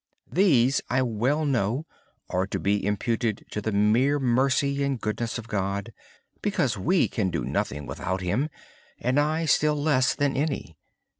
[0.31, 1.85] These, I well know,
[2.27, 5.93] are to be imputed to the mercy and goodness of God
[6.41, 8.49] because we can do nothing without Him;
[8.99, 10.75] and I still less than any.